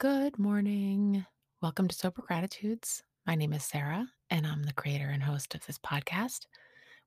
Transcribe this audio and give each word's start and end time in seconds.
Good 0.00 0.38
morning. 0.38 1.26
Welcome 1.60 1.88
to 1.88 1.94
Sober 1.96 2.22
Gratitudes. 2.22 3.02
My 3.26 3.34
name 3.34 3.52
is 3.52 3.64
Sarah, 3.64 4.06
and 4.30 4.46
I'm 4.46 4.62
the 4.62 4.72
creator 4.72 5.08
and 5.08 5.20
host 5.20 5.56
of 5.56 5.66
this 5.66 5.76
podcast. 5.76 6.46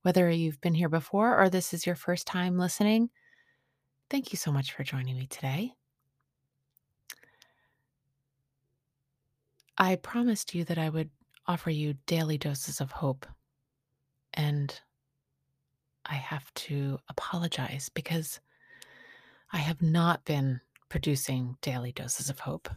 Whether 0.01 0.29
you've 0.29 0.59
been 0.59 0.73
here 0.73 0.89
before 0.89 1.39
or 1.41 1.49
this 1.49 1.73
is 1.73 1.85
your 1.85 1.95
first 1.95 2.27
time 2.27 2.57
listening, 2.57 3.09
thank 4.09 4.33
you 4.33 4.37
so 4.37 4.51
much 4.51 4.73
for 4.73 4.83
joining 4.83 5.15
me 5.15 5.25
today. 5.27 5.71
I 9.77 9.95
promised 9.95 10.53
you 10.53 10.65
that 10.65 10.77
I 10.77 10.89
would 10.89 11.11
offer 11.47 11.69
you 11.69 11.93
daily 12.07 12.37
doses 12.37 12.81
of 12.81 12.91
hope, 12.91 13.25
and 14.33 14.77
I 16.05 16.15
have 16.15 16.53
to 16.55 16.99
apologize 17.07 17.87
because 17.87 18.41
I 19.53 19.59
have 19.59 19.81
not 19.81 20.25
been 20.25 20.59
producing 20.91 21.55
daily 21.61 21.93
doses 21.93 22.29
of 22.29 22.39
hope. 22.39 22.67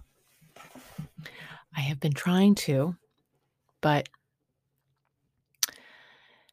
I 1.77 1.81
have 1.81 1.99
been 1.99 2.13
trying 2.13 2.55
to, 2.67 2.95
but 3.81 4.09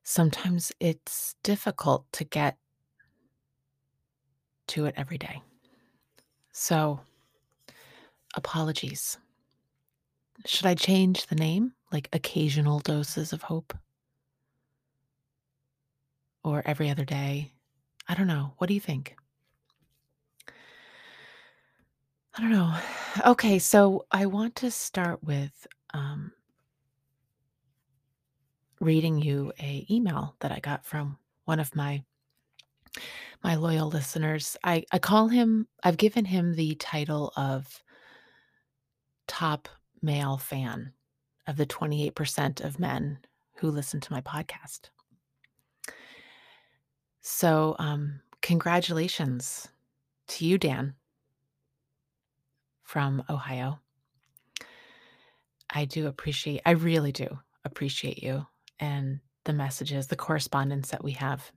sometimes 0.02 0.72
it's 0.80 1.36
difficult 1.44 2.12
to 2.14 2.24
get 2.24 2.58
to 4.70 4.88
it 4.88 4.96
every 4.98 5.20
day. 5.20 5.44
So, 6.52 7.00
apologies. 8.36 9.20
Should 10.48 10.66
I 10.66 10.74
change 10.74 11.28
the 11.28 11.36
name? 11.36 11.74
Like 11.92 12.10
occasional 12.12 12.80
doses 12.80 13.34
of 13.34 13.44
hope? 13.44 13.78
Or 16.44 16.64
every 16.66 16.90
other 16.90 17.06
day? 17.06 17.52
I 18.08 18.16
don't 18.16 18.26
know. 18.26 18.56
What 18.58 18.68
do 18.68 18.74
you 18.74 18.80
think? 18.80 19.16
I 22.42 22.44
don't 22.46 22.54
know. 22.54 22.76
Okay, 23.28 23.60
so 23.60 24.08
I 24.12 24.26
want 24.26 24.56
to 24.58 24.72
start 24.72 25.24
with 25.24 25.68
um, 25.94 26.32
reading 28.80 29.22
you 29.22 29.54
a 29.60 29.86
email 29.92 30.36
that 30.40 30.52
I 30.52 30.60
got 30.60 30.84
from 30.84 31.20
one 31.46 31.60
of 31.60 31.76
my 31.76 32.04
my 33.44 33.54
loyal 33.54 33.90
listeners. 33.90 34.58
I, 34.64 34.86
I 34.92 34.98
call 34.98 35.28
him, 35.28 35.68
I've 35.84 35.98
given 35.98 36.26
him 36.26 36.56
the 36.56 36.74
title 36.76 37.32
of 37.38 37.84
top 39.28 39.70
male 40.02 40.40
fan 40.40 40.94
of 41.46 41.58
the 41.58 41.68
28% 41.68 42.66
of 42.66 42.80
men 42.80 43.20
who 43.58 43.70
listen 43.70 44.00
to 44.00 44.12
my 44.14 44.22
podcast. 44.22 44.90
So, 47.22 47.76
um, 47.78 48.22
congratulations 48.42 49.68
to 50.30 50.46
you, 50.46 50.58
Dan, 50.58 50.96
from 52.92 53.24
Ohio. 53.30 53.80
I 55.70 55.86
do 55.86 56.08
appreciate, 56.08 56.60
I 56.66 56.72
really 56.72 57.14
do 57.14 57.40
appreciate 57.64 58.22
you 58.22 58.46
and 58.82 59.22
the 59.46 59.54
messages, 59.54 60.08
the 60.08 60.18
correspondence 60.18 60.90
that 60.90 61.02
we 61.02 61.14
have. 61.14 61.54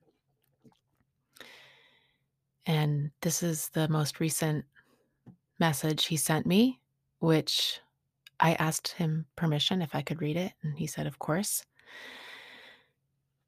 And 2.66 3.10
this 3.20 3.42
is 3.42 3.68
the 3.70 3.88
most 3.88 4.20
recent 4.20 4.64
message 5.58 6.04
he 6.04 6.16
sent 6.16 6.46
me, 6.46 6.78
which 7.18 7.80
I 8.38 8.52
asked 8.54 8.92
him 8.92 9.26
permission 9.34 9.82
if 9.82 9.92
I 9.92 10.02
could 10.02 10.22
read 10.22 10.36
it, 10.36 10.52
and 10.62 10.78
he 10.78 10.86
said, 10.86 11.08
Of 11.08 11.18
course. 11.18 11.64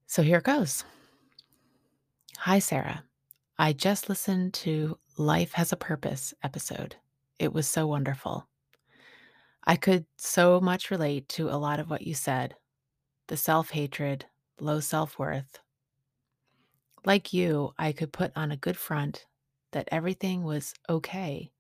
So 0.09 0.23
here 0.23 0.39
it 0.39 0.45
goes. 0.45 0.83
Hi, 2.39 2.59
Sarah. 2.59 3.05
I 3.61 3.73
just 3.73 4.09
listened 4.09 4.55
to 4.55 4.99
Life 5.17 5.53
Has 5.53 5.71
a 5.71 5.77
Purpose 5.77 6.35
episode. 6.43 6.97
It 7.39 7.53
was 7.53 7.69
so 7.69 7.87
wonderful. 7.87 8.49
I 9.65 9.77
could 9.77 10.07
so 10.17 10.61
much 10.61 10.91
relate 10.91 11.29
to 11.31 11.49
a 11.49 11.59
lot 11.59 11.81
of 11.81 11.91
what 11.91 12.07
you 12.07 12.15
said 12.15 12.55
the 13.29 13.37
self 13.37 13.71
hatred, 13.71 14.27
low 14.61 14.81
self 14.81 15.19
worth. 15.19 15.59
Like 17.05 17.33
you, 17.33 17.73
I 17.79 17.93
could 17.93 18.13
put 18.13 18.33
on 18.37 18.53
a 18.53 18.57
good 18.57 18.77
front 18.77 19.27
that 19.73 19.89
everything 19.91 20.45
was 20.45 20.75
okay, 20.89 21.51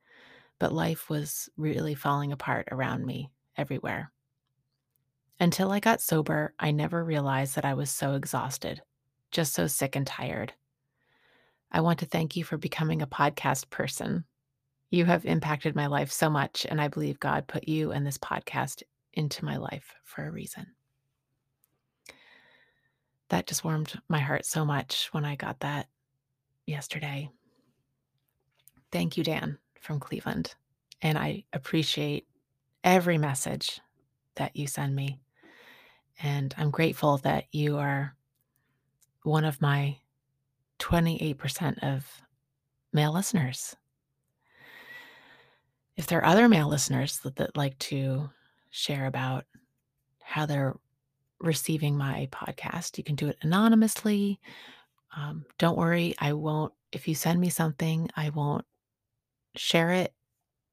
but 0.58 0.72
life 0.72 1.10
was 1.10 1.48
really 1.56 1.94
falling 1.94 2.32
apart 2.32 2.68
around 2.70 3.04
me 3.04 3.30
everywhere. 3.56 4.12
Until 5.38 5.70
I 5.70 5.80
got 5.80 6.00
sober, 6.00 6.54
I 6.58 6.70
never 6.70 7.04
realized 7.04 7.56
that 7.56 7.64
I 7.64 7.74
was 7.74 7.90
so 7.90 8.14
exhausted, 8.14 8.82
just 9.30 9.52
so 9.52 9.66
sick 9.66 9.94
and 9.94 10.06
tired. 10.06 10.54
I 11.70 11.80
want 11.80 11.98
to 11.98 12.06
thank 12.06 12.36
you 12.36 12.44
for 12.44 12.56
becoming 12.56 13.02
a 13.02 13.06
podcast 13.06 13.68
person. 13.68 14.24
You 14.90 15.04
have 15.04 15.26
impacted 15.26 15.74
my 15.74 15.86
life 15.86 16.12
so 16.12 16.30
much, 16.30 16.66
and 16.68 16.80
I 16.80 16.88
believe 16.88 17.18
God 17.20 17.46
put 17.46 17.68
you 17.68 17.92
and 17.92 18.06
this 18.06 18.18
podcast 18.18 18.82
into 19.12 19.44
my 19.44 19.56
life 19.56 19.94
for 20.04 20.26
a 20.26 20.30
reason. 20.30 20.66
That 23.28 23.46
just 23.46 23.64
warmed 23.64 23.98
my 24.08 24.20
heart 24.20 24.46
so 24.46 24.64
much 24.64 25.08
when 25.12 25.24
I 25.24 25.34
got 25.34 25.60
that 25.60 25.88
yesterday. 26.66 27.28
Thank 28.92 29.16
you, 29.16 29.24
Dan 29.24 29.58
from 29.80 30.00
Cleveland. 30.00 30.54
And 31.02 31.18
I 31.18 31.44
appreciate 31.52 32.26
every 32.84 33.18
message 33.18 33.80
that 34.36 34.54
you 34.56 34.66
send 34.66 34.94
me. 34.94 35.20
And 36.22 36.54
I'm 36.56 36.70
grateful 36.70 37.18
that 37.18 37.44
you 37.52 37.78
are 37.78 38.16
one 39.22 39.44
of 39.44 39.60
my 39.60 39.98
28% 40.78 41.82
of 41.82 42.22
male 42.92 43.12
listeners. 43.12 43.76
If 45.96 46.06
there 46.06 46.20
are 46.20 46.26
other 46.26 46.48
male 46.48 46.68
listeners 46.68 47.18
that, 47.20 47.36
that 47.36 47.56
like 47.56 47.78
to 47.80 48.28
share 48.70 49.06
about 49.06 49.44
how 50.22 50.46
they're 50.46 50.76
receiving 51.40 51.96
my 51.96 52.28
podcast, 52.30 52.98
you 52.98 53.04
can 53.04 53.14
do 53.14 53.28
it 53.28 53.38
anonymously. 53.42 54.40
Um, 55.16 55.44
don't 55.58 55.78
worry, 55.78 56.14
I 56.18 56.32
won't, 56.34 56.72
if 56.92 57.08
you 57.08 57.14
send 57.14 57.40
me 57.40 57.48
something, 57.48 58.10
I 58.16 58.30
won't 58.30 58.64
share 59.54 59.92
it 59.92 60.12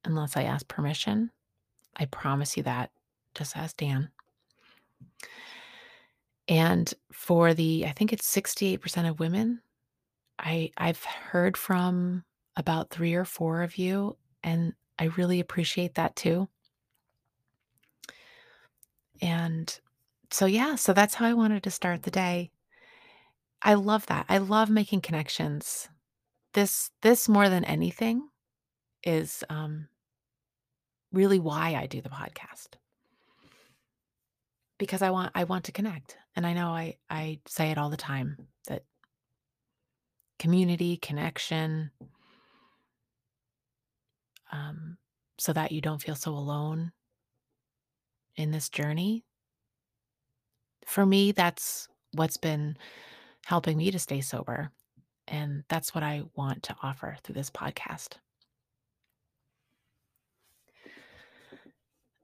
unless 0.06 0.36
I 0.36 0.44
ask 0.44 0.68
permission. 0.68 1.32
I 1.96 2.06
promise 2.06 2.58
you 2.58 2.64
that. 2.64 2.92
Just 3.36 3.56
ask 3.56 3.78
Dan. 3.78 4.10
And 6.48 6.94
for 7.12 7.54
the, 7.54 7.86
I 7.86 7.92
think 7.92 8.12
it's 8.12 8.34
68% 8.34 9.10
of 9.10 9.20
women, 9.20 9.62
I 10.40 10.72
I've 10.78 11.04
heard 11.04 11.56
from 11.56 12.24
about 12.58 12.90
3 12.90 13.14
or 13.14 13.26
4 13.26 13.62
of 13.62 13.78
you 13.78 14.18
and 14.44 14.74
I 15.00 15.06
really 15.06 15.40
appreciate 15.40 15.96
that 15.96 16.16
too. 16.16 16.48
And 19.22 19.80
so 20.30 20.46
yeah, 20.46 20.76
so 20.76 20.94
that's 20.94 21.16
how 21.16 21.26
I 21.26 21.34
wanted 21.34 21.64
to 21.64 21.72
start 21.72 22.04
the 22.04 22.12
day. 22.12 22.52
I 23.62 23.76
love 23.76 24.06
that. 24.08 24.26
I 24.30 24.40
love 24.40 24.70
making 24.70 25.02
connections. 25.02 25.88
This 26.54 26.92
this 27.02 27.30
more 27.30 27.50
than 27.50 27.64
anything 27.64 28.30
is 29.04 29.44
um 29.50 29.88
really 31.12 31.40
why 31.40 31.76
I 31.76 31.86
do 31.86 32.02
the 32.02 32.10
podcast. 32.10 32.76
Because 34.78 35.02
I 35.02 35.12
want 35.12 35.32
I 35.36 35.46
want 35.46 35.66
to 35.66 35.72
connect. 35.72 36.18
And 36.36 36.46
I 36.46 36.54
know 36.54 36.70
I 36.70 36.98
I 37.10 37.40
say 37.48 37.72
it 37.72 37.78
all 37.78 37.90
the 37.90 37.98
time 37.98 38.38
that 38.68 38.84
community, 40.40 40.98
connection, 40.98 41.92
um, 44.54 44.98
so 45.38 45.52
that 45.52 45.72
you 45.72 45.82
don't 45.82 46.02
feel 46.02 46.16
so 46.16 46.32
alone 46.32 46.92
in 48.38 48.52
this 48.52 48.70
journey. 48.70 49.26
For 50.86 51.06
me, 51.06 51.32
that's 51.32 51.88
what's 52.14 52.38
been 52.38 52.78
helping 53.46 53.78
me 53.78 53.90
to 53.92 54.00
stay 54.00 54.22
sober. 54.22 54.72
And 55.28 55.64
that's 55.70 55.96
what 55.96 56.04
I 56.04 56.24
want 56.36 56.64
to 56.64 56.76
offer 56.84 57.18
through 57.24 57.36
this 57.36 57.50
podcast. 57.50 58.18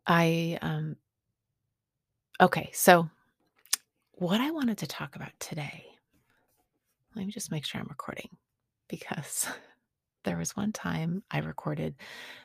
I, 0.06 0.60
um, 0.62 0.98
okay, 2.42 2.70
so 2.74 3.10
what 4.14 4.40
I 4.42 4.52
wanted 4.52 4.78
to 4.80 4.88
talk 4.88 5.16
about 5.16 5.32
today, 5.40 5.86
let 7.16 7.26
me 7.26 7.32
just 7.32 7.52
make 7.52 7.66
sure 7.66 7.82
I'm 7.82 7.88
recording 7.88 8.30
because 8.88 9.48
there 10.24 10.38
was 10.38 10.56
one 10.56 10.72
time 10.72 11.24
I 11.32 11.40
recorded 11.40 11.96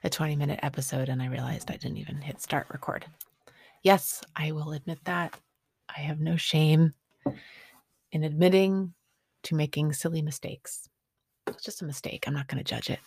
a 0.02 0.10
20 0.10 0.36
minute 0.36 0.60
episode 0.62 1.08
and 1.08 1.22
I 1.22 1.26
realized 1.26 1.70
I 1.70 1.76
didn't 1.76 1.98
even 1.98 2.20
hit 2.20 2.40
start 2.40 2.66
record. 2.70 3.06
Yes, 3.82 4.22
I 4.36 4.52
will 4.52 4.72
admit 4.72 4.98
that. 5.04 5.38
I 5.94 6.00
have 6.00 6.20
no 6.20 6.36
shame 6.36 6.94
in 8.12 8.24
admitting 8.24 8.94
to 9.44 9.54
making 9.54 9.92
silly 9.92 10.22
mistakes. 10.22 10.88
It's 11.46 11.64
just 11.64 11.82
a 11.82 11.86
mistake. 11.86 12.24
I'm 12.26 12.34
not 12.34 12.48
going 12.48 12.62
to 12.62 12.64
judge 12.64 12.90
it. 12.90 13.00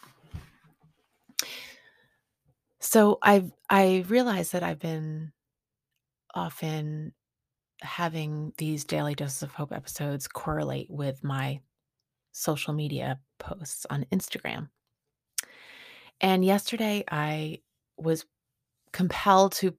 So 2.80 3.18
I've 3.22 3.52
I 3.70 4.06
realized 4.08 4.54
that 4.54 4.64
I've 4.64 4.80
been 4.80 5.32
often 6.36 7.14
having 7.82 8.54
these 8.58 8.86
daily 8.86 9.16
doses 9.16 9.44
of 9.44 9.52
hope 9.52 9.72
episodes 9.72 10.28
correlate 10.28 10.90
with 10.90 11.24
my 11.24 11.60
social 12.38 12.74
media 12.74 13.20
posts 13.40 13.86
on 13.90 14.06
Instagram. 14.12 14.70
And 16.22 16.44
yesterday 16.46 17.04
I 17.10 17.62
was 17.98 18.26
compelled 18.94 19.54
to 19.54 19.76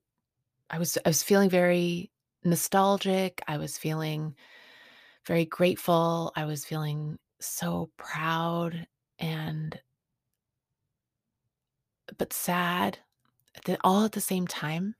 I 0.70 0.78
was 0.78 0.98
I 1.04 1.08
was 1.08 1.22
feeling 1.22 1.50
very 1.50 2.10
nostalgic. 2.44 3.42
I 3.48 3.56
was 3.56 3.78
feeling 3.78 4.34
very 5.26 5.44
grateful. 5.44 6.32
I 6.36 6.44
was 6.44 6.64
feeling 6.64 7.18
so 7.40 7.90
proud 7.96 8.86
and 9.18 9.80
but 12.16 12.32
sad 12.32 12.98
all 13.84 14.04
at 14.04 14.12
the 14.12 14.20
same 14.20 14.46
time 14.46 14.94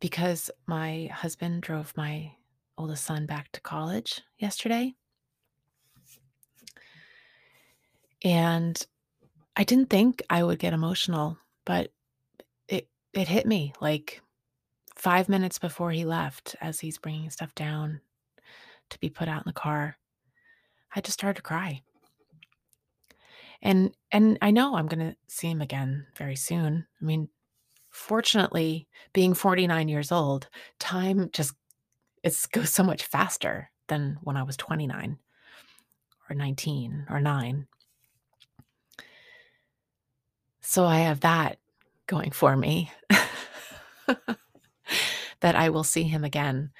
because 0.00 0.50
my 0.66 1.10
husband 1.12 1.62
drove 1.62 1.92
my 1.96 2.32
oldest 2.76 3.04
son 3.04 3.26
back 3.26 3.50
to 3.52 3.60
college 3.60 4.22
yesterday. 4.38 4.94
And 8.24 8.84
I 9.56 9.64
didn't 9.64 9.90
think 9.90 10.22
I 10.30 10.42
would 10.42 10.58
get 10.58 10.72
emotional, 10.72 11.38
but 11.64 11.92
it 12.68 12.88
it 13.12 13.28
hit 13.28 13.46
me 13.46 13.72
like 13.80 14.22
5 14.96 15.28
minutes 15.28 15.58
before 15.58 15.92
he 15.92 16.04
left 16.04 16.56
as 16.60 16.80
he's 16.80 16.98
bringing 16.98 17.30
stuff 17.30 17.54
down 17.54 18.00
to 18.90 19.00
be 19.00 19.10
put 19.10 19.28
out 19.28 19.42
in 19.46 19.48
the 19.48 19.52
car. 19.52 19.98
I 20.94 21.00
just 21.00 21.18
started 21.18 21.36
to 21.36 21.42
cry. 21.42 21.82
And 23.62 23.94
and 24.12 24.38
I 24.42 24.50
know 24.50 24.76
I'm 24.76 24.86
gonna 24.86 25.16
see 25.26 25.48
him 25.50 25.60
again 25.60 26.06
very 26.16 26.36
soon. 26.36 26.86
I 27.00 27.04
mean, 27.04 27.28
fortunately, 27.90 28.88
being 29.12 29.34
49 29.34 29.88
years 29.88 30.12
old, 30.12 30.48
time 30.78 31.30
just 31.32 31.54
it 32.22 32.36
goes 32.52 32.70
so 32.70 32.82
much 32.84 33.04
faster 33.04 33.70
than 33.88 34.18
when 34.22 34.36
I 34.36 34.42
was 34.44 34.56
29 34.56 35.18
or 36.30 36.36
19 36.36 37.06
or 37.10 37.20
9. 37.20 37.68
So 40.68 40.84
I 40.84 40.98
have 40.98 41.20
that 41.20 41.58
going 42.06 42.30
for 42.30 42.54
me 42.54 42.92
that 45.40 45.56
I 45.56 45.70
will 45.70 45.82
see 45.82 46.02
him 46.02 46.24
again 46.24 46.72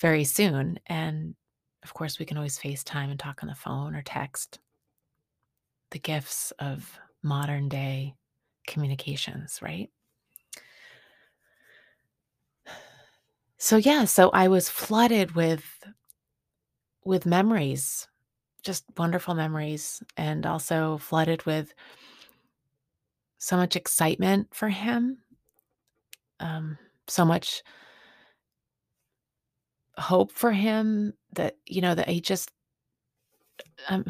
very 0.00 0.24
soon. 0.24 0.80
And 0.86 1.36
of 1.84 1.94
course, 1.94 2.18
we 2.18 2.24
can 2.24 2.36
always 2.36 2.58
FaceTime 2.58 3.12
and 3.12 3.20
talk 3.20 3.44
on 3.44 3.48
the 3.48 3.54
phone 3.54 3.94
or 3.94 4.02
text. 4.02 4.58
The 5.92 6.00
gifts 6.00 6.52
of 6.58 6.98
modern 7.22 7.68
day 7.68 8.16
communications, 8.66 9.60
right? 9.62 9.88
So 13.56 13.76
yeah, 13.76 14.04
so 14.06 14.30
I 14.30 14.48
was 14.48 14.68
flooded 14.68 15.36
with 15.36 15.64
with 17.04 17.24
memories, 17.24 18.08
just 18.64 18.82
wonderful 18.98 19.34
memories 19.34 20.02
and 20.16 20.44
also 20.44 20.98
flooded 20.98 21.46
with 21.46 21.72
so 23.42 23.56
much 23.56 23.74
excitement 23.74 24.46
for 24.54 24.68
him. 24.68 25.18
Um, 26.38 26.78
so 27.08 27.24
much 27.24 27.64
hope 29.98 30.30
for 30.30 30.52
him 30.52 31.14
that, 31.32 31.56
you 31.66 31.80
know, 31.80 31.92
that 31.92 32.08
he 32.08 32.20
just 32.20 32.52
um 33.88 34.04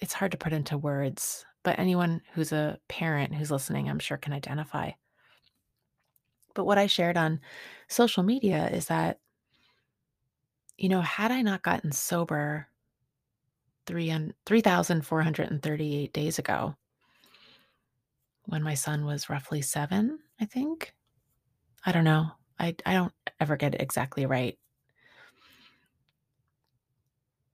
it's 0.00 0.12
hard 0.12 0.30
to 0.30 0.38
put 0.38 0.52
into 0.52 0.78
words, 0.78 1.44
but 1.64 1.80
anyone 1.80 2.20
who's 2.32 2.52
a 2.52 2.78
parent 2.86 3.34
who's 3.34 3.50
listening, 3.50 3.88
I'm 3.88 3.98
sure 3.98 4.16
can 4.16 4.32
identify. 4.32 4.92
But 6.54 6.64
what 6.64 6.78
I 6.78 6.86
shared 6.86 7.16
on 7.16 7.40
social 7.88 8.22
media 8.22 8.68
is 8.68 8.86
that, 8.86 9.18
you 10.78 10.88
know, 10.88 11.00
had 11.00 11.32
I 11.32 11.42
not 11.42 11.62
gotten 11.62 11.90
sober 11.90 12.68
three 13.86 14.10
and 14.10 14.32
3,438 14.46 16.12
days 16.12 16.38
ago, 16.38 16.76
when 18.46 18.62
my 18.62 18.74
son 18.74 19.04
was 19.04 19.28
roughly 19.30 19.62
seven, 19.62 20.18
I 20.40 20.44
think. 20.44 20.94
I 21.84 21.92
don't 21.92 22.04
know. 22.04 22.28
I, 22.58 22.74
I 22.86 22.94
don't 22.94 23.12
ever 23.40 23.56
get 23.56 23.74
it 23.74 23.80
exactly 23.82 24.26
right. 24.26 24.58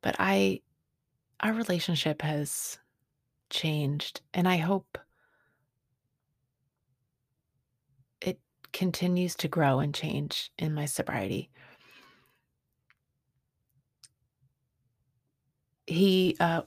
But 0.02 0.16
I, 0.18 0.60
our 1.40 1.52
relationship 1.52 2.22
has 2.22 2.78
changed, 3.50 4.20
and 4.32 4.48
I 4.48 4.56
hope 4.56 4.98
it 8.20 8.38
continues 8.72 9.34
to 9.36 9.48
grow 9.48 9.80
and 9.80 9.94
change 9.94 10.50
in 10.58 10.74
my 10.74 10.86
sobriety. 10.86 11.50
He, 15.86 16.36
uh, 16.40 16.62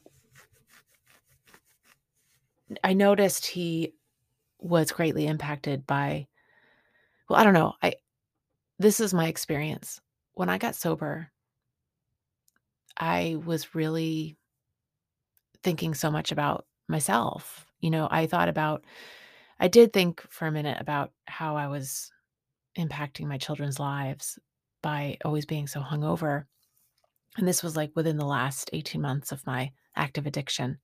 I 2.84 2.94
noticed 2.94 3.46
he 3.46 3.94
was 4.63 4.92
greatly 4.92 5.27
impacted 5.27 5.86
by, 5.86 6.27
well, 7.30 7.39
I 7.39 7.44
don't 7.44 7.54
know. 7.54 7.74
I, 7.81 7.95
this 8.80 9.00
is 9.00 9.13
my 9.13 9.27
experience. 9.27 10.00
When 10.33 10.50
I 10.50 10.57
got 10.57 10.75
sober, 10.75 11.30
I 12.98 13.38
was 13.45 13.75
really 13.75 14.38
thinking 15.63 15.94
so 15.94 16.10
much 16.10 16.31
about 16.31 16.65
myself. 16.88 17.65
You 17.80 17.89
know, 17.89 18.07
I 18.10 18.25
thought 18.25 18.50
about, 18.50 18.86
I 19.60 19.68
did 19.68 19.94
think 19.94 20.21
for 20.30 20.48
a 20.48 20.51
minute 20.51 20.77
about 20.80 21.12
how 21.27 21.56
I 21.56 21.68
was 21.68 22.12
impacting 22.77 23.27
my 23.27 23.38
children's 23.38 23.80
lives 23.80 24.39
by 24.81 25.18
always 25.24 25.45
being 25.45 25.68
so 25.68 25.81
hungover. 25.81 26.45
And 27.38 27.48
this 27.48 27.63
was 27.63 27.75
like 27.75 27.92
within 27.95 28.18
the 28.18 28.25
last 28.25 28.69
18 28.74 29.01
months 29.01 29.31
of 29.31 29.45
my 29.45 29.71
active 29.95 30.25
addiction. 30.25 30.80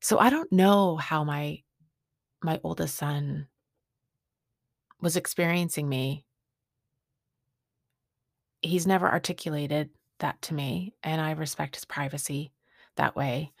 So 0.00 0.18
I 0.18 0.30
don't 0.30 0.50
know 0.50 0.96
how 0.96 1.24
my 1.24 1.62
my 2.42 2.60
oldest 2.62 2.96
son 2.96 3.48
was 5.00 5.16
experiencing 5.16 5.88
me. 5.88 6.24
He's 8.62 8.86
never 8.86 9.10
articulated 9.10 9.90
that 10.18 10.40
to 10.42 10.54
me, 10.54 10.94
and 11.02 11.20
I 11.20 11.32
respect 11.32 11.76
his 11.76 11.84
privacy 11.84 12.52
that 12.96 13.16
way. 13.16 13.52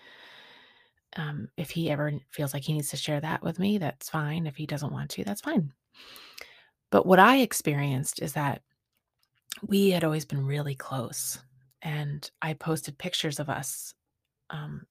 Um, 1.16 1.48
if 1.56 1.70
he 1.70 1.90
ever 1.90 2.12
feels 2.28 2.54
like 2.54 2.62
he 2.62 2.74
needs 2.74 2.90
to 2.90 2.96
share 2.96 3.20
that 3.20 3.42
with 3.42 3.58
me, 3.58 3.78
that's 3.78 4.08
fine. 4.08 4.46
If 4.46 4.56
he 4.56 4.66
doesn't 4.66 4.92
want 4.92 5.10
to, 5.10 5.24
that's 5.24 5.40
fine. 5.40 5.72
But 6.90 7.06
what 7.06 7.18
I 7.18 7.38
experienced 7.38 8.20
is 8.22 8.34
that 8.34 8.62
we 9.66 9.90
had 9.90 10.04
always 10.04 10.24
been 10.24 10.44
really 10.44 10.74
close. 10.74 11.38
And 11.82 12.30
I 12.42 12.54
posted 12.54 12.98
pictures 12.98 13.40
of 13.40 13.48
us 13.48 13.94
um, 14.50 14.86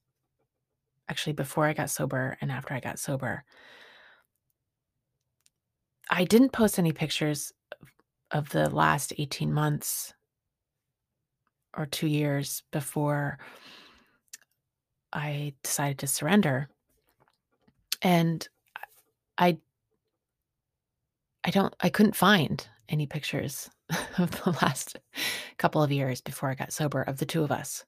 actually 1.10 1.34
before 1.34 1.66
I 1.66 1.74
got 1.74 1.90
sober 1.90 2.38
and 2.40 2.52
after 2.52 2.74
I 2.74 2.80
got 2.80 3.00
sober. 3.00 3.44
I 6.10 6.24
didn't 6.24 6.52
post 6.52 6.80
any 6.80 6.92
pictures 6.92 7.52
of 8.32 8.50
the 8.50 8.70
last 8.70 9.14
18 9.18 9.52
months 9.52 10.14
or 11.76 11.86
2 11.86 12.08
years 12.08 12.64
before 12.72 13.40
I 15.12 15.54
decided 15.64 16.00
to 16.00 16.08
surrender. 16.08 16.70
And 18.02 18.48
I 19.38 19.58
I 21.44 21.50
don't 21.52 21.76
I 21.80 21.90
couldn't 21.90 22.16
find 22.16 22.68
any 22.90 23.08
pictures 23.08 23.70
of 24.18 24.32
the 24.44 24.52
last 24.62 24.98
couple 25.58 25.82
of 25.84 25.92
years 25.92 26.22
before 26.22 26.50
I 26.50 26.56
got 26.56 26.74
sober 26.74 27.02
of 27.02 27.18
the 27.18 27.26
2 27.26 27.44
of 27.44 27.52
us. 27.52 27.86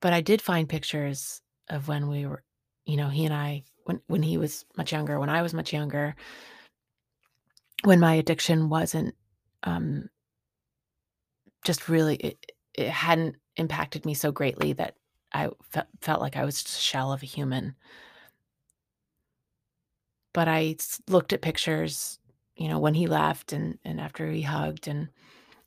But 0.00 0.12
I 0.12 0.20
did 0.20 0.42
find 0.42 0.68
pictures 0.68 1.42
of 1.68 1.88
when 1.88 2.08
we 2.08 2.26
were 2.26 2.42
you 2.86 2.96
know, 2.96 3.08
he 3.08 3.24
and 3.24 3.34
I 3.34 3.62
when 3.84 4.00
when 4.08 4.22
he 4.22 4.36
was 4.36 4.64
much 4.76 4.92
younger, 4.92 5.20
when 5.20 5.28
I 5.28 5.42
was 5.42 5.54
much 5.54 5.72
younger, 5.72 6.16
when 7.84 8.00
my 8.00 8.14
addiction 8.14 8.68
wasn't 8.68 9.14
um 9.62 10.08
just 11.64 11.88
really 11.88 12.16
it, 12.16 12.52
it 12.74 12.88
hadn't 12.88 13.36
impacted 13.56 14.04
me 14.04 14.14
so 14.14 14.32
greatly 14.32 14.72
that 14.74 14.94
I 15.32 15.50
fe- 15.70 15.82
felt 16.00 16.20
like 16.20 16.36
I 16.36 16.44
was 16.44 16.62
just 16.62 16.78
a 16.78 16.80
shell 16.80 17.12
of 17.12 17.22
a 17.22 17.26
human. 17.26 17.76
But 20.32 20.48
I 20.48 20.76
looked 21.08 21.32
at 21.32 21.42
pictures, 21.42 22.18
you 22.56 22.68
know, 22.68 22.78
when 22.78 22.94
he 22.94 23.06
left 23.06 23.52
and 23.52 23.78
and 23.84 24.00
after 24.00 24.30
he 24.30 24.42
hugged 24.42 24.88
and 24.88 25.08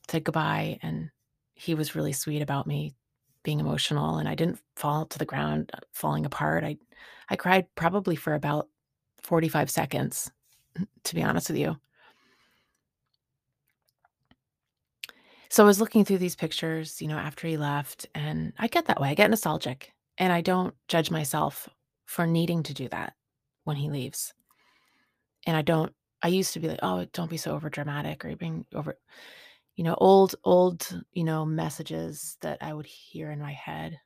said 0.09 0.23
goodbye 0.25 0.79
and 0.81 1.09
he 1.55 1.75
was 1.75 1.95
really 1.95 2.13
sweet 2.13 2.41
about 2.41 2.67
me 2.67 2.95
being 3.43 3.59
emotional 3.59 4.17
and 4.17 4.27
I 4.27 4.35
didn't 4.35 4.59
fall 4.75 5.05
to 5.05 5.19
the 5.19 5.25
ground 5.25 5.71
uh, 5.73 5.79
falling 5.93 6.25
apart. 6.25 6.63
I 6.63 6.77
I 7.29 7.35
cried 7.35 7.67
probably 7.75 8.15
for 8.15 8.33
about 8.33 8.67
45 9.23 9.69
seconds, 9.69 10.31
to 11.03 11.15
be 11.15 11.23
honest 11.23 11.50
with 11.50 11.57
you. 11.57 11.77
So 15.50 15.63
I 15.63 15.67
was 15.67 15.79
looking 15.79 16.03
through 16.03 16.17
these 16.17 16.35
pictures, 16.35 17.01
you 17.01 17.07
know, 17.07 17.17
after 17.17 17.47
he 17.47 17.57
left, 17.57 18.07
and 18.15 18.53
I 18.57 18.67
get 18.67 18.85
that 18.85 19.00
way. 19.00 19.09
I 19.09 19.13
get 19.13 19.29
nostalgic, 19.29 19.93
and 20.17 20.33
I 20.33 20.41
don't 20.41 20.73
judge 20.88 21.12
myself 21.12 21.69
for 22.05 22.25
needing 22.25 22.63
to 22.63 22.73
do 22.73 22.88
that 22.89 23.13
when 23.63 23.77
he 23.77 23.89
leaves. 23.89 24.33
And 25.45 25.55
I 25.55 25.62
don't, 25.62 25.93
I 26.23 26.29
used 26.29 26.53
to 26.53 26.59
be 26.59 26.69
like, 26.69 26.79
oh, 26.81 27.05
don't 27.13 27.29
be 27.29 27.38
so 27.38 27.53
over 27.53 27.69
dramatic 27.69 28.25
or 28.25 28.35
being 28.35 28.65
over, 28.73 28.97
you 29.75 29.83
know, 29.83 29.95
old, 29.95 30.35
old, 30.43 31.03
you 31.13 31.23
know, 31.23 31.45
messages 31.45 32.37
that 32.41 32.59
I 32.61 32.73
would 32.73 32.85
hear 32.85 33.31
in 33.31 33.39
my 33.39 33.53
head. 33.53 33.99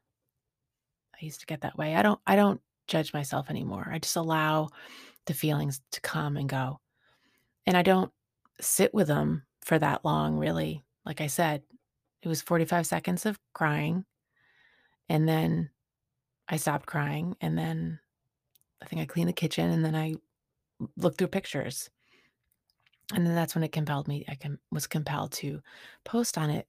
I 1.13 1.25
used 1.25 1.41
to 1.41 1.45
get 1.45 1.61
that 1.61 1.77
way. 1.77 1.95
I 1.95 2.01
don't, 2.01 2.19
I 2.25 2.35
don't 2.35 2.61
judge 2.87 3.13
myself 3.13 3.49
anymore. 3.49 3.89
I 3.91 3.99
just 3.99 4.15
allow 4.15 4.69
the 5.25 5.33
feelings 5.33 5.81
to 5.91 6.01
come 6.01 6.37
and 6.37 6.47
go. 6.47 6.79
And 7.65 7.75
I 7.75 7.81
don't 7.81 8.11
sit 8.61 8.93
with 8.93 9.07
them 9.07 9.43
for 9.61 9.77
that 9.77 10.05
long, 10.05 10.37
really. 10.37 10.85
Like 11.05 11.21
I 11.21 11.27
said, 11.27 11.63
it 12.21 12.27
was 12.27 12.41
45 12.41 12.87
seconds 12.87 13.25
of 13.25 13.39
crying. 13.53 14.05
And 15.09 15.27
then 15.27 15.69
I 16.47 16.57
stopped 16.57 16.85
crying. 16.85 17.35
And 17.41 17.57
then 17.57 17.99
I 18.81 18.85
think 18.85 19.01
I 19.01 19.05
cleaned 19.05 19.29
the 19.29 19.33
kitchen 19.33 19.69
and 19.69 19.83
then 19.83 19.95
I 19.95 20.15
looked 20.95 21.17
through 21.17 21.27
pictures. 21.27 21.89
And 23.13 23.25
then 23.25 23.35
that's 23.35 23.55
when 23.55 23.63
it 23.63 23.71
compelled 23.71 24.07
me, 24.07 24.25
I 24.27 24.35
can, 24.35 24.59
was 24.71 24.85
compelled 24.85 25.31
to 25.33 25.61
post 26.03 26.37
on 26.37 26.49
it 26.49 26.67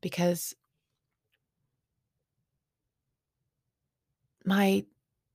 because 0.00 0.54
my 4.44 4.84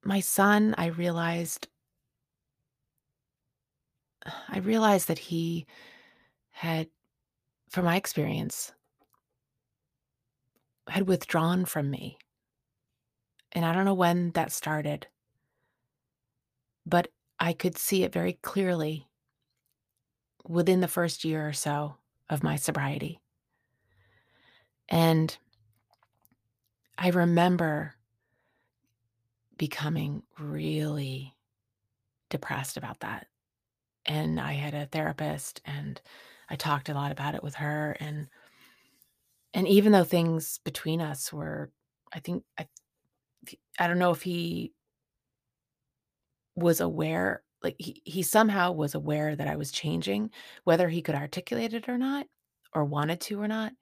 my 0.03 0.19
son, 0.19 0.75
I 0.77 0.87
realized 0.87 1.67
I 4.49 4.59
realized 4.59 5.07
that 5.07 5.19
he 5.19 5.65
had, 6.51 6.87
from 7.69 7.85
my 7.85 7.95
experience, 7.95 8.73
had 10.87 11.07
withdrawn 11.07 11.65
from 11.65 11.89
me. 11.89 12.17
And 13.51 13.65
I 13.65 13.73
don't 13.73 13.85
know 13.85 13.93
when 13.93 14.31
that 14.31 14.51
started, 14.51 15.07
but 16.85 17.09
I 17.39 17.53
could 17.53 17.77
see 17.77 18.03
it 18.03 18.11
very 18.11 18.33
clearly 18.33 19.06
within 20.47 20.81
the 20.81 20.87
first 20.87 21.23
year 21.25 21.47
or 21.47 21.53
so 21.53 21.95
of 22.29 22.43
my 22.43 22.55
sobriety. 22.55 23.19
And 24.89 25.37
I 26.97 27.09
remember 27.09 27.95
becoming 29.57 30.23
really 30.39 31.35
depressed 32.29 32.77
about 32.77 32.99
that. 33.01 33.27
And 34.05 34.39
I 34.39 34.53
had 34.53 34.73
a 34.73 34.85
therapist 34.85 35.61
and 35.65 36.01
I 36.49 36.55
talked 36.55 36.89
a 36.89 36.93
lot 36.93 37.11
about 37.11 37.35
it 37.35 37.43
with 37.43 37.55
her 37.55 37.97
and 37.99 38.27
and 39.53 39.67
even 39.67 39.91
though 39.91 40.03
things 40.03 40.59
between 40.63 41.01
us 41.01 41.31
were 41.33 41.71
I 42.13 42.19
think 42.19 42.43
I 42.57 42.67
I 43.79 43.87
don't 43.87 43.99
know 43.99 44.11
if 44.11 44.21
he 44.21 44.73
was 46.55 46.79
aware 46.81 47.43
like 47.63 47.75
he 47.79 48.01
he 48.05 48.23
somehow 48.23 48.71
was 48.71 48.95
aware 48.95 49.35
that 49.35 49.47
I 49.47 49.55
was 49.55 49.71
changing, 49.71 50.31
whether 50.63 50.89
he 50.89 51.01
could 51.01 51.15
articulate 51.15 51.73
it 51.73 51.89
or 51.89 51.97
not 51.97 52.27
or 52.73 52.85
wanted 52.85 53.21
to 53.21 53.41
or 53.41 53.47
not. 53.47 53.73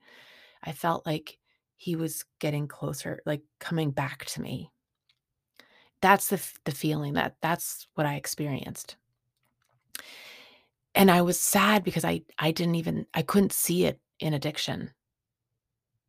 I 0.63 0.71
felt 0.71 1.05
like 1.05 1.37
he 1.75 1.95
was 1.95 2.25
getting 2.39 2.67
closer, 2.67 3.21
like 3.25 3.41
coming 3.59 3.91
back 3.91 4.25
to 4.25 4.41
me. 4.41 4.71
That's 6.01 6.29
the 6.29 6.41
the 6.63 6.71
feeling 6.71 7.13
that 7.13 7.35
that's 7.41 7.87
what 7.95 8.05
I 8.05 8.15
experienced. 8.15 8.95
And 10.93 11.11
I 11.11 11.21
was 11.21 11.39
sad 11.39 11.83
because 11.83 12.05
I 12.05 12.21
I 12.39 12.51
didn't 12.51 12.75
even 12.75 13.05
I 13.13 13.21
couldn't 13.21 13.53
see 13.53 13.85
it 13.85 13.99
in 14.19 14.33
addiction 14.33 14.91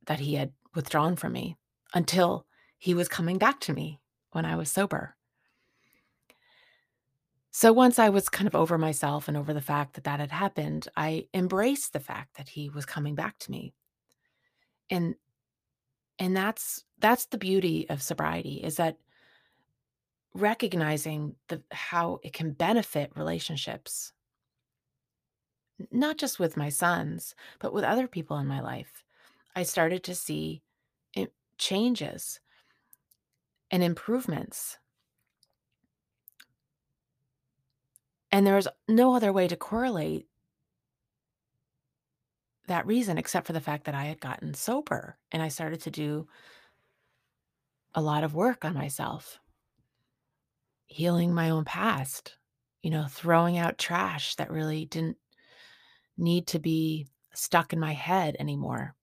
that 0.06 0.20
he 0.20 0.34
had 0.34 0.52
withdrawn 0.74 1.16
from 1.16 1.32
me 1.32 1.56
until 1.94 2.46
he 2.78 2.94
was 2.94 3.08
coming 3.08 3.38
back 3.38 3.58
to 3.60 3.72
me 3.72 4.00
when 4.30 4.44
I 4.44 4.56
was 4.56 4.70
sober. 4.70 5.15
So 7.56 7.72
once 7.72 7.98
I 7.98 8.10
was 8.10 8.28
kind 8.28 8.46
of 8.46 8.54
over 8.54 8.76
myself 8.76 9.28
and 9.28 9.36
over 9.36 9.54
the 9.54 9.62
fact 9.62 9.94
that 9.94 10.04
that 10.04 10.20
had 10.20 10.30
happened, 10.30 10.88
I 10.94 11.28
embraced 11.32 11.94
the 11.94 12.00
fact 12.00 12.36
that 12.36 12.50
he 12.50 12.68
was 12.68 12.84
coming 12.84 13.14
back 13.14 13.38
to 13.38 13.50
me. 13.50 13.72
And 14.90 15.14
and 16.18 16.36
that's 16.36 16.84
that's 16.98 17.24
the 17.24 17.38
beauty 17.38 17.88
of 17.88 18.02
sobriety 18.02 18.56
is 18.62 18.76
that 18.76 18.98
recognizing 20.34 21.36
the 21.48 21.62
how 21.72 22.20
it 22.22 22.34
can 22.34 22.52
benefit 22.52 23.12
relationships 23.16 24.12
not 25.90 26.18
just 26.18 26.38
with 26.38 26.58
my 26.58 26.68
sons, 26.68 27.34
but 27.58 27.72
with 27.72 27.84
other 27.84 28.06
people 28.06 28.36
in 28.36 28.46
my 28.46 28.60
life. 28.60 29.02
I 29.54 29.62
started 29.62 30.04
to 30.04 30.14
see 30.14 30.60
eh, 31.16 31.28
changes 31.56 32.38
and 33.70 33.82
improvements. 33.82 34.76
And 38.36 38.46
there's 38.46 38.68
no 38.86 39.14
other 39.14 39.32
way 39.32 39.48
to 39.48 39.56
correlate 39.56 40.26
that 42.66 42.84
reason 42.84 43.16
except 43.16 43.46
for 43.46 43.54
the 43.54 43.62
fact 43.62 43.84
that 43.84 43.94
I 43.94 44.04
had 44.04 44.20
gotten 44.20 44.52
sober 44.52 45.16
and 45.32 45.42
I 45.42 45.48
started 45.48 45.80
to 45.80 45.90
do 45.90 46.28
a 47.94 48.02
lot 48.02 48.24
of 48.24 48.34
work 48.34 48.62
on 48.62 48.74
myself, 48.74 49.38
healing 50.84 51.32
my 51.32 51.48
own 51.48 51.64
past, 51.64 52.36
you 52.82 52.90
know, 52.90 53.06
throwing 53.08 53.56
out 53.56 53.78
trash 53.78 54.34
that 54.34 54.50
really 54.50 54.84
didn't 54.84 55.16
need 56.18 56.46
to 56.48 56.58
be 56.58 57.06
stuck 57.32 57.72
in 57.72 57.80
my 57.80 57.94
head 57.94 58.36
anymore 58.38 58.94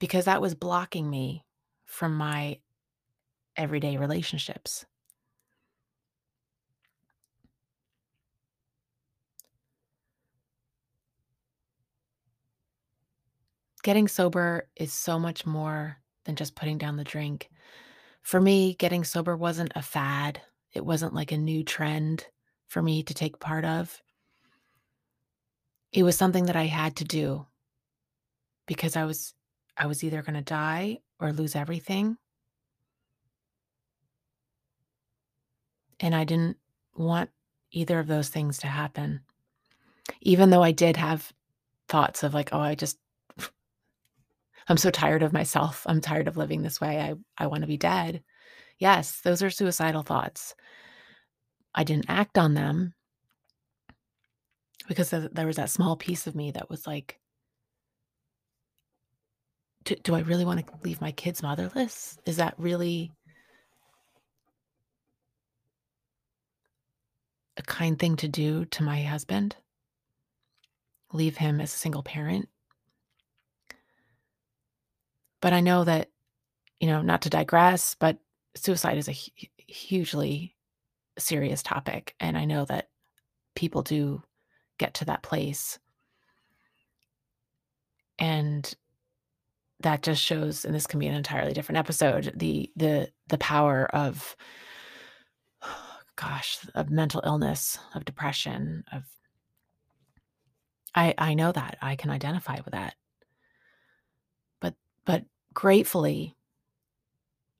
because 0.00 0.26
that 0.26 0.42
was 0.42 0.54
blocking 0.54 1.08
me 1.08 1.46
from 1.86 2.14
my 2.14 2.58
everyday 3.56 3.96
relationships. 3.96 4.84
Getting 13.84 14.08
sober 14.08 14.66
is 14.76 14.94
so 14.94 15.18
much 15.18 15.44
more 15.44 15.98
than 16.24 16.36
just 16.36 16.56
putting 16.56 16.78
down 16.78 16.96
the 16.96 17.04
drink. 17.04 17.50
For 18.22 18.40
me, 18.40 18.74
getting 18.76 19.04
sober 19.04 19.36
wasn't 19.36 19.72
a 19.76 19.82
fad. 19.82 20.40
It 20.72 20.86
wasn't 20.86 21.12
like 21.12 21.32
a 21.32 21.36
new 21.36 21.62
trend 21.62 22.24
for 22.66 22.80
me 22.80 23.02
to 23.02 23.12
take 23.12 23.38
part 23.38 23.66
of. 23.66 24.02
It 25.92 26.02
was 26.02 26.16
something 26.16 26.46
that 26.46 26.56
I 26.56 26.64
had 26.64 26.96
to 26.96 27.04
do 27.04 27.46
because 28.66 28.96
I 28.96 29.04
was 29.04 29.34
I 29.76 29.84
was 29.84 30.02
either 30.02 30.22
going 30.22 30.36
to 30.36 30.42
die 30.42 31.00
or 31.20 31.34
lose 31.34 31.54
everything. 31.54 32.16
And 36.00 36.14
I 36.14 36.24
didn't 36.24 36.56
want 36.96 37.28
either 37.70 37.98
of 37.98 38.06
those 38.06 38.30
things 38.30 38.56
to 38.60 38.66
happen. 38.66 39.20
Even 40.22 40.48
though 40.48 40.62
I 40.62 40.72
did 40.72 40.96
have 40.96 41.30
thoughts 41.86 42.22
of 42.22 42.32
like, 42.32 42.48
oh, 42.52 42.60
I 42.60 42.74
just 42.74 42.96
I'm 44.68 44.76
so 44.76 44.90
tired 44.90 45.22
of 45.22 45.32
myself. 45.32 45.82
I'm 45.86 46.00
tired 46.00 46.28
of 46.28 46.36
living 46.36 46.62
this 46.62 46.80
way. 46.80 47.00
I 47.00 47.14
I 47.42 47.46
want 47.46 47.62
to 47.62 47.66
be 47.68 47.76
dead. 47.76 48.22
Yes, 48.78 49.20
those 49.20 49.42
are 49.42 49.50
suicidal 49.50 50.02
thoughts. 50.02 50.54
I 51.74 51.84
didn't 51.84 52.08
act 52.08 52.38
on 52.38 52.54
them 52.54 52.94
because 54.88 55.10
there 55.10 55.46
was 55.46 55.56
that 55.56 55.70
small 55.70 55.96
piece 55.96 56.26
of 56.26 56.34
me 56.34 56.50
that 56.52 56.70
was 56.70 56.86
like, 56.86 57.18
do, 59.84 59.94
do 59.96 60.14
I 60.14 60.20
really 60.20 60.44
want 60.44 60.66
to 60.66 60.72
leave 60.82 61.00
my 61.00 61.12
kids 61.12 61.42
motherless? 61.42 62.18
Is 62.26 62.36
that 62.36 62.54
really 62.58 63.12
a 67.56 67.62
kind 67.62 67.98
thing 67.98 68.16
to 68.16 68.28
do 68.28 68.64
to 68.66 68.82
my 68.82 69.02
husband? 69.02 69.56
Leave 71.12 71.36
him 71.36 71.60
as 71.60 71.74
a 71.74 71.78
single 71.78 72.02
parent? 72.02 72.48
But 75.44 75.52
I 75.52 75.60
know 75.60 75.84
that, 75.84 76.08
you 76.80 76.86
know, 76.86 77.02
not 77.02 77.20
to 77.20 77.28
digress, 77.28 77.94
but 77.94 78.16
suicide 78.56 78.96
is 78.96 79.08
a 79.08 79.12
hu- 79.12 79.46
hugely 79.58 80.56
serious 81.18 81.62
topic. 81.62 82.14
And 82.18 82.38
I 82.38 82.46
know 82.46 82.64
that 82.64 82.88
people 83.54 83.82
do 83.82 84.22
get 84.78 84.94
to 84.94 85.04
that 85.04 85.22
place. 85.22 85.78
And 88.18 88.74
that 89.80 90.02
just 90.02 90.22
shows 90.22 90.64
and 90.64 90.74
this 90.74 90.86
can 90.86 90.98
be 90.98 91.08
an 91.08 91.14
entirely 91.14 91.52
different 91.52 91.76
episode 91.76 92.32
the 92.34 92.72
the 92.74 93.10
the 93.28 93.36
power 93.36 93.84
of 93.94 94.34
gosh 96.16 96.56
of 96.74 96.88
mental 96.88 97.20
illness 97.26 97.76
of 97.94 98.06
depression 98.06 98.82
of 98.92 99.02
i 100.94 101.12
i 101.18 101.34
know 101.34 101.52
that 101.52 101.76
i 101.82 101.96
can 101.96 102.08
identify 102.08 102.56
with 102.64 102.72
that 102.72 102.94
but 104.60 104.74
but 105.04 105.24
gratefully 105.54 106.34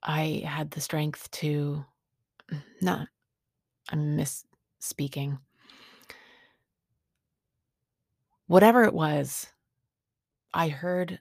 i 0.02 0.42
had 0.46 0.70
the 0.72 0.80
strength 0.80 1.30
to 1.30 1.84
not 2.82 3.08
i'm 3.90 4.16
misspeaking 4.16 5.38
whatever 8.46 8.84
it 8.84 8.92
was 8.92 9.46
i 10.52 10.68
heard 10.68 11.20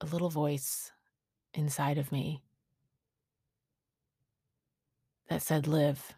a 0.00 0.06
little 0.06 0.30
voice 0.30 0.90
inside 1.54 1.98
of 1.98 2.10
me 2.10 2.42
that 5.32 5.40
said, 5.40 5.66
Live. 5.66 6.14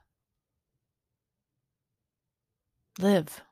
Live. 2.98 3.42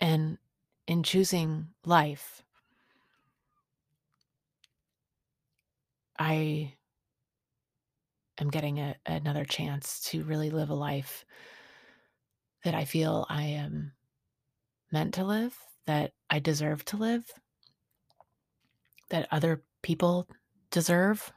And 0.00 0.38
in 0.86 1.02
choosing 1.02 1.68
life, 1.84 2.42
I 6.18 6.74
am 8.38 8.50
getting 8.50 8.78
a, 8.78 8.96
another 9.04 9.44
chance 9.44 10.00
to 10.10 10.22
really 10.24 10.50
live 10.50 10.70
a 10.70 10.74
life 10.74 11.24
that 12.64 12.74
I 12.74 12.84
feel 12.84 13.26
I 13.28 13.42
am 13.42 13.92
meant 14.92 15.14
to 15.14 15.24
live, 15.24 15.56
that 15.86 16.12
I 16.30 16.38
deserve 16.38 16.84
to 16.86 16.96
live, 16.96 17.24
that 19.10 19.28
other 19.30 19.62
people 19.82 20.28
deserve. 20.70 21.32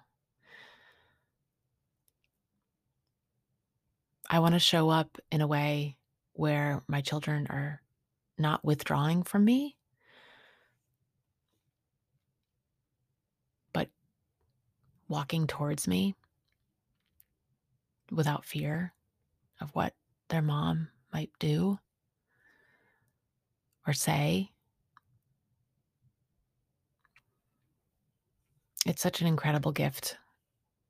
I 4.30 4.40
want 4.40 4.54
to 4.54 4.60
show 4.60 4.90
up 4.90 5.18
in 5.32 5.42
a 5.42 5.48
way 5.48 5.98
where 6.34 6.82
my 6.88 7.02
children 7.02 7.48
are 7.50 7.82
not 8.40 8.64
withdrawing 8.64 9.24
from 9.24 9.46
me, 9.46 9.76
but 13.74 13.90
walking 15.08 15.48
towards 15.48 15.88
me 15.88 16.16
without 18.12 18.46
fear 18.46 18.94
of 19.62 19.70
what 19.76 19.94
their 20.30 20.42
mom 20.42 20.90
might 21.12 21.32
do 21.40 21.78
or 23.86 23.94
say. 23.94 24.50
It's 28.86 29.02
such 29.02 29.22
an 29.22 29.28
incredible 29.28 29.72
gift 29.72 30.18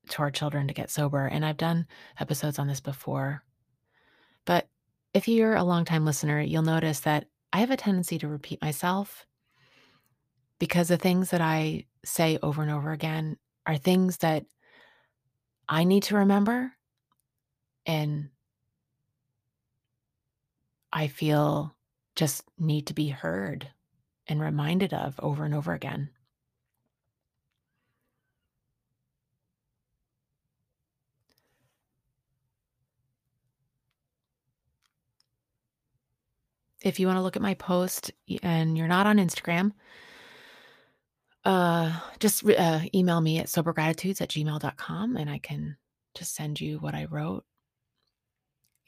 to 0.09 0.19
our 0.19 0.31
children 0.31 0.67
to 0.67 0.73
get 0.73 0.89
sober. 0.89 1.25
And 1.25 1.45
I've 1.45 1.57
done 1.57 1.87
episodes 2.19 2.59
on 2.59 2.67
this 2.67 2.81
before. 2.81 3.43
But 4.45 4.67
if 5.13 5.27
you're 5.27 5.55
a 5.55 5.63
longtime 5.63 6.05
listener, 6.05 6.41
you'll 6.41 6.61
notice 6.61 6.99
that 7.01 7.27
I 7.51 7.59
have 7.59 7.71
a 7.71 7.77
tendency 7.77 8.17
to 8.19 8.27
repeat 8.27 8.61
myself 8.61 9.25
because 10.59 10.89
the 10.89 10.97
things 10.97 11.31
that 11.31 11.41
I 11.41 11.85
say 12.03 12.37
over 12.43 12.61
and 12.61 12.71
over 12.71 12.91
again 12.91 13.37
are 13.65 13.77
things 13.77 14.17
that 14.17 14.45
I 15.67 15.83
need 15.83 16.03
to 16.03 16.15
remember 16.15 16.73
and 17.85 18.29
I 20.91 21.07
feel 21.07 21.75
just 22.15 22.43
need 22.57 22.87
to 22.87 22.93
be 22.93 23.09
heard 23.09 23.69
and 24.27 24.41
reminded 24.41 24.93
of 24.93 25.19
over 25.19 25.45
and 25.45 25.53
over 25.53 25.73
again. 25.73 26.09
If 36.81 36.99
you 36.99 37.07
want 37.07 37.17
to 37.17 37.23
look 37.23 37.35
at 37.35 37.41
my 37.41 37.55
post 37.55 38.11
and 38.41 38.77
you're 38.77 38.87
not 38.87 39.07
on 39.07 39.17
Instagram, 39.17 39.73
uh, 41.45 41.99
just 42.19 42.47
uh, 42.49 42.81
email 42.93 43.21
me 43.21 43.39
at 43.39 43.47
sobergratitudes 43.47 44.21
at 44.21 44.29
gmail.com 44.29 45.17
and 45.17 45.29
I 45.29 45.39
can 45.39 45.77
just 46.15 46.35
send 46.35 46.59
you 46.59 46.79
what 46.79 46.95
I 46.95 47.05
wrote. 47.05 47.43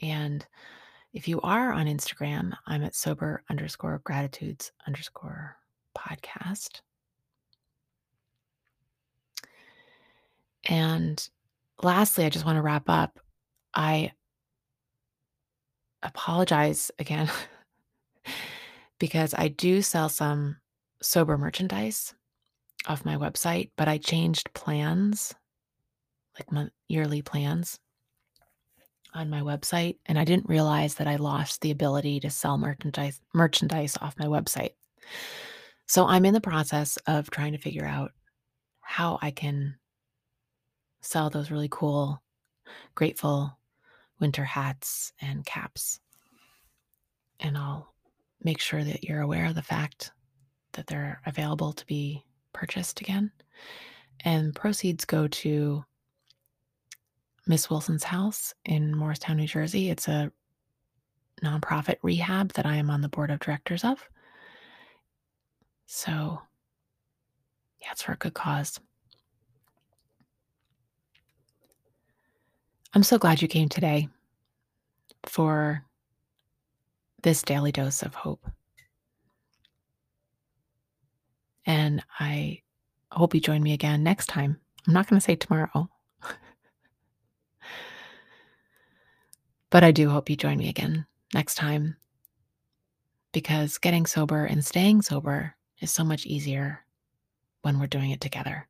And 0.02 0.46
if 1.14 1.28
you 1.28 1.42
are 1.42 1.72
on 1.72 1.86
Instagram, 1.86 2.54
I'm 2.66 2.84
at 2.84 2.96
sober 2.96 3.44
underscore 3.50 4.02
gratitudes 4.04 4.72
underscore 4.88 5.58
podcast. 5.98 6.82
And 10.66 11.28
lastly, 11.82 12.26
I 12.26 12.30
just 12.30 12.46
want 12.46 12.58
to 12.58 12.62
wrap 12.62 12.88
up. 12.88 13.20
I 13.74 14.12
apologize 16.04 16.92
again 17.00 17.30
because 19.02 19.34
I 19.36 19.48
do 19.48 19.82
sell 19.82 20.10
some 20.10 20.58
sober 21.02 21.36
merchandise 21.36 22.14
off 22.86 23.04
my 23.04 23.18
website, 23.18 23.72
but 23.76 23.88
I 23.88 23.98
changed 23.98 24.54
plans, 24.54 25.34
like 26.38 26.52
my 26.52 26.68
yearly 26.88 27.24
plans 27.24 27.80
on 29.16 29.28
my 29.28 29.42
website 29.42 29.98
and 30.06 30.20
I 30.20 30.24
didn't 30.24 30.48
realize 30.48 30.96
that 30.96 31.08
I 31.08 31.16
lost 31.16 31.62
the 31.62 31.72
ability 31.72 32.20
to 32.20 32.30
sell 32.30 32.60
merchandise 32.60 33.20
merchandise 33.34 33.98
off 34.00 34.20
my 34.20 34.28
website. 34.28 34.76
So 35.88 36.06
I'm 36.06 36.24
in 36.24 36.36
the 36.36 36.40
process 36.40 36.98
of 37.08 37.32
trying 37.32 37.54
to 37.54 37.58
figure 37.58 37.88
out 37.88 38.12
how 38.82 39.18
I 39.24 39.32
can 39.32 39.78
sell 41.02 41.32
those 41.32 41.50
really 41.50 41.70
cool 41.72 42.22
grateful 42.94 43.58
winter 44.20 44.44
hats 44.44 45.12
and 45.20 45.44
caps. 45.44 46.00
And 47.40 47.58
I'll 47.58 47.91
make 48.44 48.60
sure 48.60 48.84
that 48.84 49.04
you're 49.04 49.22
aware 49.22 49.46
of 49.46 49.56
the 49.56 49.62
fact 49.62 50.12
that 50.74 50.88
they're 50.88 51.22
available 51.26 51.74
to 51.74 51.86
be 51.86 52.24
purchased 52.54 53.02
again. 53.02 53.32
And 54.22 54.56
proceeds 54.56 55.06
go 55.06 55.28
to 55.28 55.84
Miss 57.48 57.70
Wilson's 57.70 58.04
house 58.04 58.54
in 58.66 58.96
Morristown, 58.96 59.38
New 59.38 59.48
Jersey. 59.48 59.90
It's 59.90 60.08
a 60.08 60.32
nonprofit 61.44 61.98
rehab 62.04 62.54
that 62.54 62.66
I 62.66 62.76
am 62.76 62.90
on 62.90 63.02
the 63.02 63.10
board 63.10 63.32
of 63.32 63.40
directors 63.40 63.84
of. 63.84 64.08
So, 65.88 66.42
yeah, 67.82 67.90
it's 67.92 68.04
for 68.04 68.14
a 68.14 68.18
good 68.18 68.34
cause. 68.34 68.80
I'm 72.94 73.04
so 73.04 73.18
glad 73.18 73.42
you 73.42 73.48
came 73.48 73.70
today 73.70 74.10
for 75.26 75.84
this 77.22 77.42
daily 77.42 77.72
dose 77.72 78.02
of 78.02 78.16
hope. 78.16 78.46
And 81.66 82.04
I 82.20 82.62
hope 83.12 83.36
you 83.36 83.42
join 83.42 83.62
me 83.62 83.74
again 83.74 84.04
next 84.04 84.28
time. 84.28 84.60
I'm 84.88 84.94
not 84.94 85.08
going 85.08 85.20
to 85.20 85.24
say 85.24 85.36
tomorrow. 85.36 85.90
but 89.70 89.84
I 89.84 89.92
do 89.92 90.10
hope 90.10 90.30
you 90.30 90.36
join 90.36 90.58
me 90.58 90.70
again 90.70 91.06
next 91.34 91.56
time 91.56 91.96
because 93.32 93.78
getting 93.78 94.06
sober 94.06 94.46
and 94.46 94.66
staying 94.66 95.02
sober 95.02 95.56
is 95.80 95.92
so 95.92 96.04
much 96.04 96.26
easier 96.26 96.86
when 97.62 97.80
we're 97.80 97.88
doing 97.88 98.12
it 98.12 98.22
together. 98.22 98.68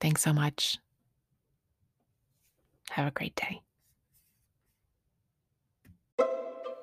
Thanks 0.00 0.22
so 0.22 0.32
much. 0.32 0.78
Have 2.90 3.08
a 3.08 3.10
great 3.10 3.34
day. 3.36 3.60